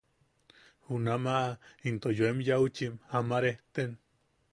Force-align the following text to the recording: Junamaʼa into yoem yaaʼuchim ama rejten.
Junamaʼa 0.85 1.47
into 1.91 2.09
yoem 2.19 2.37
yaaʼuchim 2.47 2.93
ama 3.17 3.35
rejten. 3.47 3.91